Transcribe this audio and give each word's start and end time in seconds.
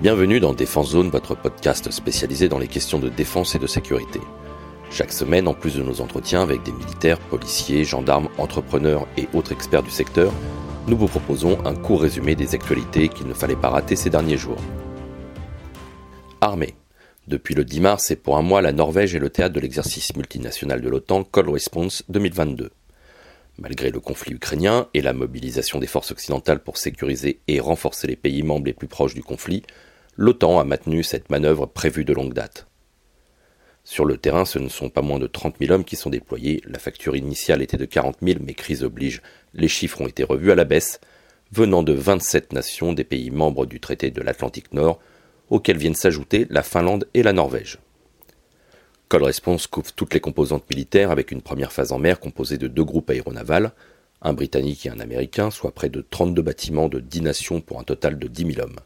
Bienvenue 0.00 0.40
dans 0.40 0.54
Défense 0.54 0.92
Zone, 0.92 1.10
votre 1.10 1.34
podcast 1.34 1.90
spécialisé 1.90 2.48
dans 2.48 2.58
les 2.58 2.68
questions 2.68 2.98
de 2.98 3.10
défense 3.10 3.54
et 3.54 3.58
de 3.58 3.66
sécurité. 3.66 4.18
Chaque 4.90 5.12
semaine, 5.12 5.46
en 5.46 5.52
plus 5.52 5.76
de 5.76 5.82
nos 5.82 6.00
entretiens 6.00 6.40
avec 6.40 6.62
des 6.62 6.72
militaires, 6.72 7.18
policiers, 7.18 7.84
gendarmes, 7.84 8.30
entrepreneurs 8.38 9.06
et 9.18 9.28
autres 9.34 9.52
experts 9.52 9.82
du 9.82 9.90
secteur, 9.90 10.32
nous 10.88 10.96
vous 10.96 11.06
proposons 11.06 11.58
un 11.66 11.74
court 11.74 12.00
résumé 12.00 12.34
des 12.34 12.54
actualités 12.54 13.10
qu'il 13.10 13.26
ne 13.26 13.34
fallait 13.34 13.56
pas 13.56 13.68
rater 13.68 13.94
ces 13.94 14.08
derniers 14.08 14.38
jours. 14.38 14.56
Armée. 16.40 16.76
Depuis 17.28 17.54
le 17.54 17.66
10 17.66 17.80
mars 17.80 18.10
et 18.10 18.16
pour 18.16 18.38
un 18.38 18.42
mois, 18.42 18.62
la 18.62 18.72
Norvège 18.72 19.14
est 19.14 19.18
le 19.18 19.28
théâtre 19.28 19.54
de 19.54 19.60
l'exercice 19.60 20.16
multinational 20.16 20.80
de 20.80 20.88
l'OTAN 20.88 21.24
Call 21.24 21.50
Response 21.50 22.04
2022. 22.08 22.70
Malgré 23.58 23.90
le 23.90 24.00
conflit 24.00 24.32
ukrainien 24.32 24.88
et 24.94 25.02
la 25.02 25.12
mobilisation 25.12 25.78
des 25.78 25.86
forces 25.86 26.12
occidentales 26.12 26.60
pour 26.60 26.78
sécuriser 26.78 27.40
et 27.48 27.60
renforcer 27.60 28.06
les 28.06 28.16
pays 28.16 28.42
membres 28.42 28.64
les 28.64 28.72
plus 28.72 28.88
proches 28.88 29.12
du 29.12 29.22
conflit, 29.22 29.62
l'OTAN 30.16 30.58
a 30.58 30.64
maintenu 30.64 31.02
cette 31.02 31.30
manœuvre 31.30 31.66
prévue 31.66 32.04
de 32.04 32.12
longue 32.12 32.34
date. 32.34 32.66
Sur 33.84 34.04
le 34.04 34.18
terrain, 34.18 34.44
ce 34.44 34.58
ne 34.58 34.68
sont 34.68 34.90
pas 34.90 35.02
moins 35.02 35.18
de 35.18 35.26
30 35.26 35.56
000 35.60 35.72
hommes 35.72 35.84
qui 35.84 35.96
sont 35.96 36.10
déployés. 36.10 36.62
La 36.66 36.78
facture 36.78 37.16
initiale 37.16 37.62
était 37.62 37.76
de 37.76 37.86
40 37.86 38.18
000, 38.22 38.40
mais 38.44 38.54
crise 38.54 38.84
oblige, 38.84 39.22
les 39.54 39.68
chiffres 39.68 40.00
ont 40.00 40.06
été 40.06 40.22
revus 40.22 40.52
à 40.52 40.54
la 40.54 40.64
baisse, 40.64 41.00
venant 41.52 41.82
de 41.82 41.92
27 41.92 42.52
nations 42.52 42.92
des 42.92 43.04
pays 43.04 43.30
membres 43.30 43.66
du 43.66 43.80
traité 43.80 44.10
de 44.10 44.20
l'Atlantique 44.20 44.72
Nord, 44.72 45.00
auxquels 45.48 45.78
viennent 45.78 45.94
s'ajouter 45.94 46.46
la 46.50 46.62
Finlande 46.62 47.08
et 47.14 47.22
la 47.22 47.32
Norvège. 47.32 47.78
Call 49.08 49.24
Response 49.24 49.66
couvre 49.66 49.92
toutes 49.92 50.14
les 50.14 50.20
composantes 50.20 50.70
militaires 50.70 51.10
avec 51.10 51.32
une 51.32 51.42
première 51.42 51.72
phase 51.72 51.90
en 51.90 51.98
mer 51.98 52.20
composée 52.20 52.58
de 52.58 52.68
deux 52.68 52.84
groupes 52.84 53.10
aéronavals, 53.10 53.72
un 54.22 54.34
britannique 54.34 54.86
et 54.86 54.90
un 54.90 55.00
américain, 55.00 55.50
soit 55.50 55.74
près 55.74 55.88
de 55.88 56.04
32 56.08 56.42
bâtiments 56.42 56.88
de 56.88 57.00
10 57.00 57.22
nations 57.22 57.60
pour 57.60 57.80
un 57.80 57.84
total 57.84 58.18
de 58.18 58.28
10 58.28 58.54
000 58.54 58.64
hommes. 58.64 58.78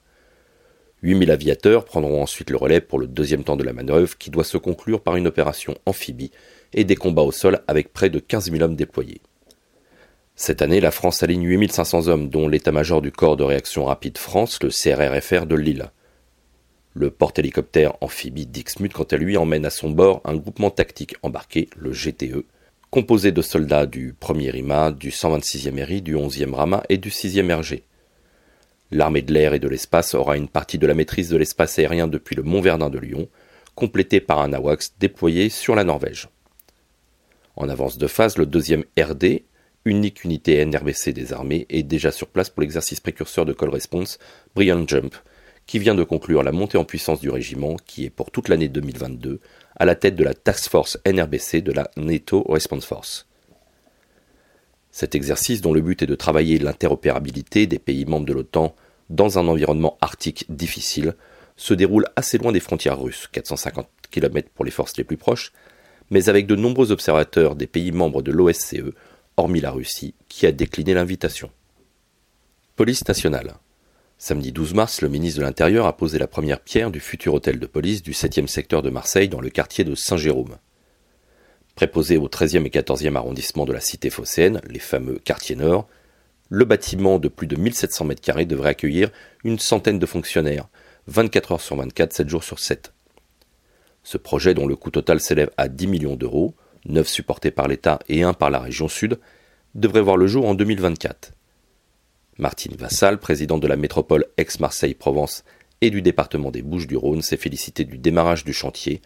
8 1.05 1.19
000 1.19 1.31
aviateurs 1.31 1.85
prendront 1.85 2.23
ensuite 2.23 2.49
le 2.49 2.57
relais 2.57 2.81
pour 2.81 2.99
le 2.99 3.07
deuxième 3.07 3.45
temps 3.45 3.57
de 3.57 3.63
la 3.63 3.75
manœuvre 3.75 4.17
qui 4.17 4.31
doit 4.31 4.43
se 4.43 4.57
conclure 4.57 5.03
par 5.03 5.17
une 5.17 5.27
opération 5.27 5.77
amphibie 5.85 6.31
et 6.73 6.85
des 6.85 6.97
combats 6.97 7.21
au 7.21 7.31
sol 7.31 7.61
avec 7.69 7.93
près 7.93 8.09
de 8.09 8.19
15 8.19 8.51
000 8.51 8.63
hommes 8.63 8.75
déployés. 8.75 9.21
Cette 10.35 10.63
année, 10.63 10.81
la 10.81 10.91
France 10.91 11.23
aligne 11.23 11.47
8 11.47 11.73
500 11.73 12.09
hommes, 12.09 12.31
dont 12.31 12.49
l'état-major 12.49 13.03
du 13.03 13.13
corps 13.13 13.37
de 13.37 13.45
réaction 13.45 13.85
rapide 13.85 14.17
France, 14.17 14.59
le 14.63 14.71
CRRFR 14.71 15.45
de 15.45 15.55
Lille. 15.57 15.91
Le 16.95 17.11
porte-hélicoptère 17.11 17.93
amphibie 18.01 18.47
Dixmude, 18.47 18.95
quant 18.95 19.05
à 19.05 19.17
lui, 19.19 19.37
emmène 19.37 19.67
à 19.67 19.71
son 19.71 19.91
bord 19.91 20.23
un 20.25 20.35
groupement 20.35 20.71
tactique 20.71 21.17
embarqué, 21.23 21.69
le 21.77 21.93
GTE, 21.93 22.47
composé 22.91 23.31
de 23.31 23.43
soldats 23.43 23.85
du 23.85 24.15
1er 24.19 24.53
RIMA, 24.53 24.91
du 24.91 25.11
126e 25.11 25.85
RI, 25.85 26.01
du 26.01 26.17
11e 26.17 26.55
RAMA 26.55 26.83
et 26.89 26.97
du 26.97 27.11
6e 27.11 27.55
RG. 27.55 27.83
L'armée 28.91 29.23
de 29.23 29.33
l'air 29.33 29.55
et 29.55 29.59
de 29.59 29.69
l'espace 29.69 30.15
aura 30.15 30.37
une 30.37 30.49
partie 30.49 30.79
de 30.79 30.87
la 30.87 30.95
maîtrise 30.95 31.29
de 31.29 31.37
l'espace 31.37 31.79
aérien 31.79 32.07
depuis 32.07 32.37
le 32.37 32.43
Mont 32.43 32.61
Verdun 32.61 32.91
de 32.91 32.99
Lyon, 32.99 33.29
complété 33.75 34.21
par 34.21 34.41
un 34.41 34.53
AWACS 34.53 34.95
déployé 35.01 35.49
sur 35.49 35.75
la 35.75 35.85
Norvège. 35.85 36.29
En 37.57 37.69
avance 37.69 37.99
de 37.99 38.07
phase, 38.07 38.37
le 38.37 38.47
2e 38.47 38.85
RD, 38.99 39.43
unique 39.85 40.25
unité 40.25 40.65
NRBC 40.65 41.13
des 41.13 41.33
armées, 41.33 41.67
est 41.71 41.83
déjà 41.83 42.11
sur 42.11 42.29
place 42.29 42.51
pour 42.51 42.63
l'exercice 42.63 43.01
précurseur 43.01 43.45
de 43.45 43.53
Call 43.53 43.71
Response 43.71 44.19
Brilliant 44.55 44.87
Jump, 44.87 45.15
qui 45.67 45.79
vient 45.79 45.95
de 45.95 46.05
conclure 46.05 46.43
la 46.43 46.53
montée 46.53 46.79
en 46.79 46.85
puissance 46.85 47.21
du 47.21 47.31
régiment, 47.31 47.77
qui 47.87 48.05
est 48.05 48.11
pour 48.11 48.31
toute 48.31 48.49
l'année 48.49 48.69
2022 48.69 49.41
à 49.77 49.85
la 49.85 49.95
tête 49.95 50.17
de 50.17 50.25
la 50.25 50.35
Task 50.35 50.69
Force 50.69 50.99
NRBC 51.07 51.63
de 51.63 51.73
la 51.73 51.91
NATO 51.97 52.45
Response 52.49 52.85
Force. 52.85 53.27
Cet 54.95 55.17
exercice, 55.17 55.61
dont 55.61 55.75
le 55.75 55.81
but 55.81 56.05
est 56.05 56.07
de 56.07 56.15
travailler 56.15 56.57
l'interopérabilité 56.61 57.67
des 57.67 57.81
pays 57.81 58.05
membres 58.05 58.27
de 58.27 58.33
l'OTAN 58.33 58.77
dans 59.11 59.41
un 59.41 59.49
environnement 59.49 59.99
arctique 60.01 60.47
difficile, 60.49 61.17
se 61.57 61.75
déroule 61.75 62.07
assez 62.15 62.39
loin 62.39 62.53
des 62.53 62.61
frontières 62.61 63.01
russes, 63.01 63.29
450 63.33 63.89
km 64.13 64.49
pour 64.55 64.65
les 64.65 64.71
forces 64.71 64.97
les 64.97 65.03
plus 65.03 65.17
proches, 65.17 65.51
mais 66.11 66.29
avec 66.29 66.47
de 66.47 66.55
nombreux 66.55 66.93
observateurs 66.93 67.57
des 67.57 67.67
pays 67.67 67.91
membres 67.91 68.23
de 68.23 68.31
l'OSCE, 68.31 68.95
hormis 69.37 69.61
la 69.61 69.73
Russie, 69.73 70.15
qui 70.29 70.47
a 70.47 70.53
décliné 70.53 70.95
l'invitation. 70.95 71.51
Police 72.77 73.09
nationale. 73.09 73.55
Samedi 74.17 74.53
12 74.53 74.75
mars, 74.75 75.03
le 75.03 75.09
ministre 75.09 75.41
de 75.41 75.45
l'Intérieur 75.45 75.87
a 75.87 75.97
posé 75.97 76.21
la 76.21 76.29
première 76.29 76.61
pierre 76.61 76.93
du 76.93 77.01
futur 77.01 77.35
hôtel 77.35 77.59
de 77.59 77.67
police 77.67 78.05
du 78.05 78.13
7e 78.13 78.47
secteur 78.47 78.81
de 78.81 78.91
Marseille 78.91 79.29
dans 79.29 79.41
le 79.41 79.51
quartier 79.51 79.83
de 79.83 79.97
Saint-Jérôme. 79.97 80.57
Préposé 81.75 82.17
au 82.17 82.29
13e 82.29 82.67
et 82.67 82.71
14e 82.71 83.17
arrondissement 83.17 83.65
de 83.65 83.73
la 83.73 83.81
cité 83.81 84.11
phocéenne, 84.11 84.61
les 84.69 84.79
fameux 84.79 85.19
quartiers 85.19 85.57
nord, 85.57 85.89
le 86.49 86.65
bâtiment 86.65 87.19
de 87.19 87.29
plus 87.29 87.47
de 87.47 87.57
1700 87.57 88.05
mètres 88.05 88.21
carrés 88.21 88.47
devrait 88.47 88.71
accueillir 88.71 89.11
une 89.43 89.59
centaine 89.59 89.99
de 89.99 90.07
fonctionnaires, 90.07 90.69
24 91.09 91.53
heures 91.53 91.61
sur 91.61 91.77
24, 91.77 92.13
7 92.13 92.29
jours 92.29 92.45
sur 92.45 92.59
7. 92.61 92.93
Ce 94.05 94.19
projet, 94.19 94.55
dont 94.55 94.67
le 94.67 94.77
coût 94.77 94.91
total 94.91 95.19
s'élève 95.19 95.51
à 95.57 95.69
10 95.69 95.87
millions 95.89 96.17
d'euros, 96.17 96.55
9 96.87 97.09
supportés 97.09 97.51
par 97.51 97.67
l'État 97.67 97.99
et 98.09 98.23
1 98.23 98.35
par 98.35 98.51
la 98.51 98.61
région 98.61 98.89
Sud, 98.89 99.19
devrait 99.75 100.03
voir 100.03 100.17
le 100.17 100.27
jour 100.27 100.47
en 100.47 100.55
2024. 100.55 101.33
Martine 102.39 102.77
Vassal, 102.77 103.19
présidente 103.19 103.63
de 103.63 103.67
la 103.67 103.77
métropole 103.77 104.27
Aix-Marseille-Provence 104.37 105.45
et 105.81 105.91
du 105.91 106.03
département 106.03 106.51
des 106.51 106.63
Bouches-du-Rhône, 106.63 107.23
s'est 107.23 107.37
félicitée 107.37 107.85
du 107.85 107.99
démarrage 107.99 108.45
du 108.45 108.53
chantier, 108.53 109.01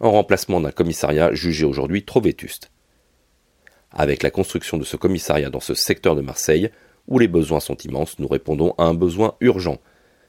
en 0.00 0.10
remplacement 0.10 0.60
d'un 0.60 0.70
commissariat 0.70 1.32
jugé 1.32 1.64
aujourd'hui 1.64 2.04
trop 2.04 2.20
vétuste. 2.20 2.70
Avec 3.90 4.22
la 4.22 4.30
construction 4.30 4.76
de 4.76 4.84
ce 4.84 4.96
commissariat 4.96 5.50
dans 5.50 5.60
ce 5.60 5.74
secteur 5.74 6.14
de 6.14 6.20
Marseille, 6.20 6.70
où 7.08 7.18
les 7.18 7.28
besoins 7.28 7.60
sont 7.60 7.76
immenses, 7.76 8.18
nous 8.18 8.28
répondons 8.28 8.74
à 8.78 8.84
un 8.84 8.94
besoin 8.94 9.36
urgent. 9.40 9.78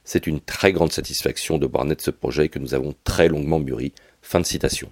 C'est 0.04 0.28
une 0.28 0.40
très 0.40 0.72
grande 0.72 0.92
satisfaction 0.92 1.58
de 1.58 1.68
voir 1.68 1.84
naître 1.84 2.04
ce 2.04 2.12
projet 2.12 2.50
que 2.50 2.60
nous 2.60 2.74
avons 2.74 2.94
très 3.04 3.28
longuement 3.28 3.60
mûri. 3.60 3.94
Fin 4.22 4.40
de 4.40 4.46
citation. 4.46 4.90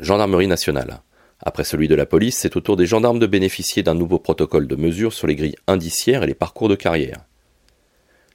Gendarmerie 0.00 0.46
nationale. 0.46 1.00
Après 1.40 1.64
celui 1.64 1.88
de 1.88 1.94
la 1.94 2.06
police, 2.06 2.36
c'est 2.36 2.56
au 2.56 2.60
tour 2.60 2.76
des 2.76 2.86
gendarmes 2.86 3.18
de 3.18 3.26
bénéficier 3.26 3.82
d'un 3.82 3.94
nouveau 3.94 4.18
protocole 4.18 4.66
de 4.66 4.76
mesure 4.76 5.12
sur 5.12 5.26
les 5.26 5.36
grilles 5.36 5.56
indiciaires 5.66 6.22
et 6.22 6.26
les 6.26 6.34
parcours 6.34 6.68
de 6.68 6.74
carrière. 6.74 7.24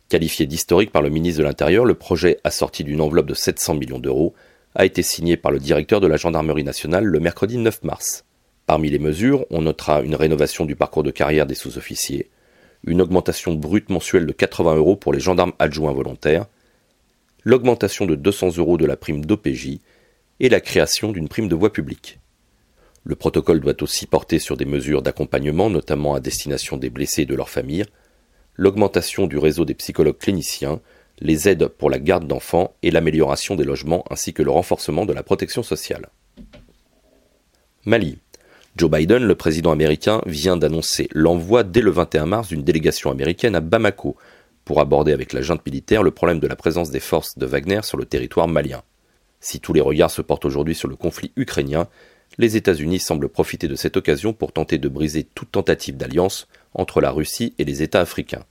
Qualifié 0.10 0.46
d'historique 0.46 0.92
par 0.92 1.02
le 1.02 1.10
ministre 1.10 1.40
de 1.40 1.46
l'Intérieur, 1.46 1.86
le 1.86 1.96
projet, 1.96 2.40
assorti 2.44 2.84
d'une 2.84 3.02
enveloppe 3.02 3.28
de 3.28 3.34
700 3.34 3.76
millions 3.76 4.00
d'euros, 4.00 4.34
a 4.76 4.86
été 4.86 5.02
signé 5.02 5.38
par 5.38 5.52
le 5.52 5.60
directeur 5.60 6.00
de 6.00 6.08
la 6.08 6.18
gendarmerie 6.18 6.64
nationale 6.64 7.04
le 7.04 7.20
mercredi 7.20 7.58
9 7.58 7.84
mars. 7.84 8.26
Parmi 8.66 8.90
les 8.90 9.00
mesures, 9.00 9.46
on 9.50 9.62
notera 9.62 10.02
une 10.02 10.16
rénovation 10.16 10.66
du 10.66 10.76
parcours 10.76 11.04
de 11.04 11.12
carrière 11.12 11.46
des 11.46 11.56
sous-officiers, 11.56 12.30
une 12.86 13.02
augmentation 13.02 13.54
brute 13.54 13.90
mensuelle 13.90 14.26
de 14.26 14.32
80 14.32 14.76
euros 14.76 14.96
pour 14.96 15.14
les 15.14 15.20
gendarmes 15.20 15.54
adjoints 15.60 15.92
volontaires, 15.92 16.46
l'augmentation 17.44 18.06
de 18.06 18.16
200 18.16 18.58
euros 18.58 18.78
de 18.78 18.86
la 18.86 18.96
prime 18.96 19.26
d'OPJ 19.26 19.80
et 20.40 20.50
la 20.50 20.62
création 20.62 21.12
d'une 21.12 21.28
prime 21.28 21.48
de 21.48 21.56
voie 21.56 21.74
publique. 21.74 22.20
Le 23.04 23.16
protocole 23.16 23.60
doit 23.60 23.82
aussi 23.82 24.06
porter 24.06 24.40
sur 24.40 24.58
des 24.58 24.66
mesures 24.66 25.02
d'accompagnement, 25.02 25.70
notamment 25.70 26.14
à 26.14 26.20
destination 26.20 26.78
des 26.78 26.90
blessés 26.90 27.24
et 27.24 27.26
de 27.26 27.36
leurs 27.36 27.50
familles, 27.50 27.86
l'augmentation 28.56 29.28
du 29.28 29.38
réseau 29.38 29.66
des 29.66 29.74
psychologues 29.74 30.20
cliniciens, 30.20 30.82
les 31.22 31.48
aides 31.48 31.68
pour 31.68 31.90
la 31.90 32.00
garde 32.00 32.28
d'enfants 32.28 32.74
et 32.84 32.92
l'amélioration 32.92 33.56
des 33.56 33.64
logements 33.64 34.04
ainsi 34.10 34.34
que 34.34 34.44
le 34.44 34.52
renforcement 34.52 35.06
de 35.06 35.14
la 35.14 35.24
protection 35.24 35.64
sociale. 35.64 36.10
Mali. 37.86 38.18
Joe 38.78 38.90
Biden, 38.90 39.24
le 39.24 39.36
président 39.36 39.72
américain, 39.72 40.22
vient 40.26 40.56
d'annoncer 40.56 41.10
l'envoi 41.14 41.64
dès 41.64 41.82
le 41.82 41.92
21 41.92 42.26
mars 42.26 42.48
d'une 42.48 42.64
délégation 42.64 43.12
américaine 43.12 43.56
à 43.56 43.60
Bamako 43.60 44.16
pour 44.64 44.80
aborder 44.80 45.12
avec 45.12 45.34
la 45.34 45.42
junte 45.42 45.66
militaire 45.66 46.04
le 46.04 46.12
problème 46.12 46.40
de 46.40 46.48
la 46.48 46.56
présence 46.56 46.90
des 46.90 47.02
forces 47.02 47.38
de 47.38 47.46
Wagner 47.46 47.82
sur 47.84 47.98
le 47.98 48.06
territoire 48.06 48.48
malien. 48.48 48.82
Si 49.42 49.60
tous 49.60 49.74
les 49.74 49.82
regards 49.82 50.12
se 50.12 50.22
portent 50.22 50.46
aujourd'hui 50.46 50.76
sur 50.76 50.88
le 50.88 50.96
conflit 50.96 51.32
ukrainien, 51.36 51.88
les 52.38 52.56
États-Unis 52.56 53.00
semblent 53.00 53.28
profiter 53.28 53.68
de 53.68 53.76
cette 53.76 53.98
occasion 53.98 54.32
pour 54.32 54.54
tenter 54.54 54.78
de 54.78 54.88
briser 54.88 55.24
toute 55.24 55.52
tentative 55.52 55.98
d'alliance 55.98 56.48
entre 56.74 57.02
la 57.02 57.12
Russie 57.12 57.54
et 57.58 57.66
les 57.66 57.84
États 57.84 58.00
africains. 58.00 58.46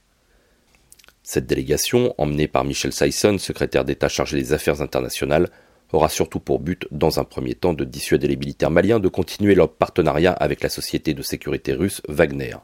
Cette 1.22 1.46
délégation, 1.46 2.14
emmenée 2.18 2.48
par 2.48 2.64
Michel 2.64 2.92
Sisson, 2.92 3.38
secrétaire 3.38 3.84
d'État 3.84 4.08
chargé 4.08 4.36
des 4.38 4.52
affaires 4.52 4.80
internationales, 4.80 5.50
aura 5.92 6.08
surtout 6.08 6.40
pour 6.40 6.60
but, 6.60 6.86
dans 6.90 7.18
un 7.20 7.24
premier 7.24 7.54
temps, 7.54 7.74
de 7.74 7.84
dissuader 7.84 8.28
les 8.28 8.36
militaires 8.36 8.70
maliens 8.70 9.00
de 9.00 9.08
continuer 9.08 9.54
leur 9.54 9.72
partenariat 9.72 10.32
avec 10.32 10.62
la 10.62 10.68
société 10.68 11.14
de 11.14 11.22
sécurité 11.22 11.72
russe 11.72 12.00
Wagner. 12.08 12.56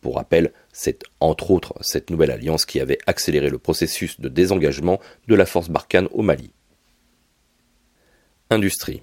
Pour 0.00 0.16
rappel, 0.16 0.52
c'est 0.72 1.02
entre 1.20 1.50
autres 1.50 1.74
cette 1.80 2.10
nouvelle 2.10 2.30
alliance 2.30 2.64
qui 2.64 2.80
avait 2.80 2.98
accéléré 3.06 3.50
le 3.50 3.58
processus 3.58 4.20
de 4.20 4.28
désengagement 4.28 5.00
de 5.26 5.34
la 5.34 5.46
force 5.46 5.70
Barkhane 5.70 6.08
au 6.12 6.22
Mali. 6.22 6.52
Industrie. 8.50 9.02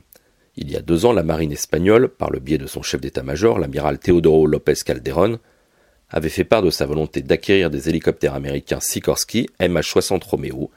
Il 0.56 0.72
y 0.72 0.78
a 0.78 0.82
deux 0.82 1.06
ans, 1.06 1.14
la 1.14 1.24
marine 1.24 1.52
espagnole, 1.52 2.10
par 2.10 2.30
le 2.30 2.40
biais 2.40 2.60
de 2.60 2.68
son 2.68 2.84
chef 2.84 3.02
d'état-major, 3.02 3.58
l'amiral 3.58 3.98
Teodoro 3.98 4.46
López 4.46 4.76
Calderón, 4.86 5.40
avait 6.13 6.30
fait 6.30 6.44
part 6.44 6.62
de 6.62 6.69
sa 6.69 6.86
volonté 6.86 7.21
d'acquérir 7.21 7.69
des 7.69 7.89
hélicoptères 7.89 8.36
américains 8.36 8.80
Sikorsky 8.80 9.50
MH-60 9.60 10.24
Romeo, 10.24 10.69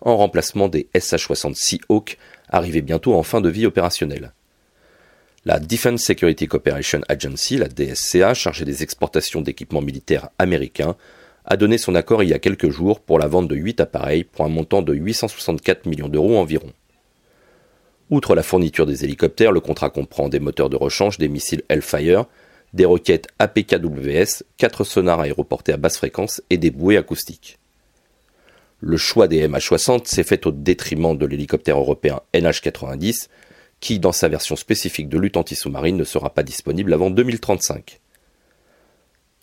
en 0.00 0.16
remplacement 0.16 0.68
des 0.68 0.86
SH-60 0.94 1.80
Hawk 1.88 2.16
arrivés 2.48 2.80
bientôt 2.80 3.14
en 3.14 3.24
fin 3.24 3.40
de 3.40 3.48
vie 3.48 3.66
opérationnelle. 3.66 4.32
La 5.44 5.58
Defense 5.58 6.02
Security 6.02 6.46
Cooperation 6.46 7.00
Agency, 7.08 7.58
la 7.58 7.68
DSCA, 7.68 8.34
chargée 8.34 8.64
des 8.64 8.82
exportations 8.82 9.42
d'équipements 9.42 9.82
militaires 9.82 10.30
américains, 10.38 10.96
a 11.44 11.56
donné 11.56 11.76
son 11.76 11.94
accord 11.94 12.22
il 12.22 12.30
y 12.30 12.34
a 12.34 12.38
quelques 12.38 12.70
jours 12.70 13.00
pour 13.00 13.18
la 13.18 13.26
vente 13.26 13.48
de 13.48 13.56
8 13.56 13.80
appareils 13.80 14.24
pour 14.24 14.44
un 14.44 14.48
montant 14.48 14.80
de 14.80 14.94
864 14.94 15.86
millions 15.86 16.08
d'euros 16.08 16.38
environ. 16.38 16.72
Outre 18.10 18.34
la 18.34 18.42
fourniture 18.42 18.86
des 18.86 19.04
hélicoptères, 19.04 19.52
le 19.52 19.60
contrat 19.60 19.90
comprend 19.90 20.28
des 20.28 20.40
moteurs 20.40 20.70
de 20.70 20.76
rechange, 20.76 21.18
des 21.18 21.28
missiles 21.28 21.62
Hellfire, 21.68 22.26
des 22.74 22.84
roquettes 22.84 23.28
APKWS, 23.38 24.42
4 24.58 24.84
sonars 24.84 25.20
aéroportés 25.20 25.72
à 25.72 25.76
basse 25.76 25.96
fréquence 25.96 26.42
et 26.50 26.58
des 26.58 26.70
bouées 26.70 26.98
acoustiques. 26.98 27.58
Le 28.80 28.96
choix 28.96 29.28
des 29.28 29.48
MH60 29.48 30.06
s'est 30.06 30.24
fait 30.24 30.46
au 30.46 30.52
détriment 30.52 31.16
de 31.16 31.24
l'hélicoptère 31.24 31.78
européen 31.78 32.20
NH90, 32.34 33.28
qui, 33.80 33.98
dans 33.98 34.12
sa 34.12 34.28
version 34.28 34.56
spécifique 34.56 35.08
de 35.08 35.18
lutte 35.18 35.36
anti-sous-marine, 35.36 35.96
ne 35.96 36.04
sera 36.04 36.30
pas 36.30 36.42
disponible 36.42 36.92
avant 36.92 37.10
2035. 37.10 38.00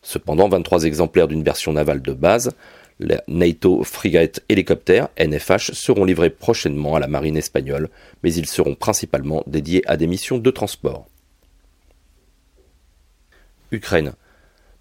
Cependant, 0.03 0.49
23 0.49 0.83
exemplaires 0.83 1.27
d'une 1.27 1.43
version 1.43 1.73
navale 1.73 2.01
de 2.01 2.13
base, 2.13 2.51
la 2.99 3.23
NATO 3.27 3.83
Frigate 3.83 4.41
Helicopter, 4.49 5.05
NFH, 5.17 5.71
seront 5.73 6.05
livrés 6.05 6.29
prochainement 6.29 6.95
à 6.95 6.99
la 6.99 7.07
marine 7.07 7.37
espagnole, 7.37 7.89
mais 8.23 8.33
ils 8.33 8.47
seront 8.47 8.75
principalement 8.75 9.43
dédiés 9.47 9.83
à 9.87 9.97
des 9.97 10.07
missions 10.07 10.37
de 10.37 10.51
transport. 10.51 11.07
Ukraine. 13.71 14.13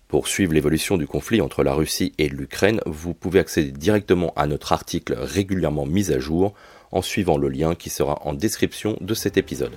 Pour 0.08 0.26
suivre 0.26 0.52
l'évolution 0.52 0.96
du 0.96 1.06
conflit 1.06 1.40
entre 1.40 1.62
la 1.62 1.72
Russie 1.72 2.12
et 2.18 2.28
l'Ukraine, 2.28 2.80
vous 2.84 3.14
pouvez 3.14 3.38
accéder 3.38 3.70
directement 3.70 4.32
à 4.34 4.48
notre 4.48 4.72
article 4.72 5.14
régulièrement 5.16 5.86
mis 5.86 6.10
à 6.10 6.18
jour 6.18 6.54
en 6.90 7.00
suivant 7.00 7.38
le 7.38 7.48
lien 7.48 7.76
qui 7.76 7.90
sera 7.90 8.20
en 8.26 8.34
description 8.34 8.96
de 9.00 9.14
cet 9.14 9.36
épisode. 9.36 9.72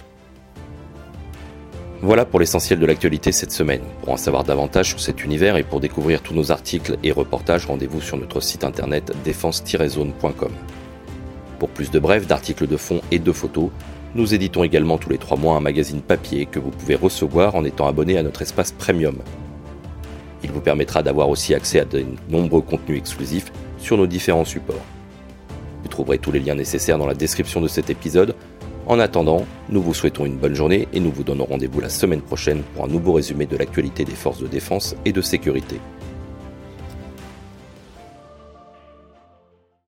Voilà 2.02 2.26
pour 2.26 2.40
l'essentiel 2.40 2.80
de 2.80 2.86
l'actualité 2.86 3.32
cette 3.32 3.52
semaine. 3.52 3.84
Pour 4.02 4.10
en 4.10 4.18
savoir 4.18 4.44
davantage 4.44 4.90
sur 4.90 5.00
cet 5.00 5.24
univers 5.24 5.56
et 5.56 5.64
pour 5.64 5.80
découvrir 5.80 6.22
tous 6.22 6.34
nos 6.34 6.52
articles 6.52 6.98
et 7.02 7.12
reportages, 7.12 7.66
rendez-vous 7.66 8.02
sur 8.02 8.18
notre 8.18 8.42
site 8.42 8.64
internet 8.64 9.14
défense-zone.com. 9.24 10.52
Pour 11.60 11.70
plus 11.70 11.92
de 11.92 12.00
brefs, 12.00 12.28
d'articles 12.28 12.68
de 12.68 12.76
fond 12.76 13.02
et 13.12 13.20
de 13.20 13.32
photos, 13.32 13.70
nous 14.16 14.36
éditons 14.36 14.64
également 14.64 14.98
tous 14.98 15.10
les 15.10 15.18
trois 15.18 15.38
mois 15.38 15.56
un 15.56 15.60
magazine 15.60 16.02
papier 16.02 16.46
que 16.46 16.60
vous 16.60 16.70
pouvez 16.70 16.96
recevoir 16.96 17.56
en 17.56 17.64
étant 17.64 17.88
abonné 17.88 18.18
à 18.18 18.24
notre 18.24 18.44
espace 18.44 18.72
premium. 18.72 19.18
Il 20.44 20.52
vous 20.52 20.62
permettra 20.62 21.02
d'avoir 21.02 21.30
aussi 21.30 21.56
accès 21.56 21.80
à 21.80 21.86
de 21.86 22.06
nombreux 22.30 22.62
contenus 22.62 23.00
exclusifs 23.00 23.52
sur 23.80 23.98
nos 23.98 24.06
différents 24.06 24.46
supports. 24.46 24.86
Vous 25.82 25.90
trouverez 25.90 26.20
tous 26.20 26.32
les 26.32 26.40
liens 26.40 26.56
nécessaires 26.56 27.00
dans 27.00 27.08
la 27.08 27.16
description 27.16 27.60
de 27.60 27.68
cet 27.68 27.90
épisode. 27.90 28.36
En 28.86 29.00
attendant, 29.00 29.46
nous 29.70 29.82
vous 29.82 29.94
souhaitons 29.94 30.26
une 30.26 30.38
bonne 30.38 30.56
journée 30.56 30.88
et 30.94 31.00
nous 31.00 31.12
vous 31.12 31.24
donnons 31.24 31.46
rendez-vous 31.46 31.82
la 31.82 31.90
semaine 31.90 32.22
prochaine 32.22 32.62
pour 32.76 32.86
un 32.86 32.90
nouveau 32.90 33.14
résumé 33.14 33.46
de 33.46 33.58
l'actualité 33.58 34.06
des 34.06 34.14
forces 34.14 34.42
de 34.42 34.48
défense 34.48 34.96
et 35.06 35.12
de 35.12 35.22
sécurité. 35.22 35.80